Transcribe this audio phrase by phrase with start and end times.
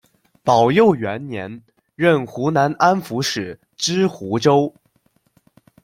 [0.43, 1.61] 宝佑元年，
[1.93, 4.73] 任湖南安抚使，知湖州。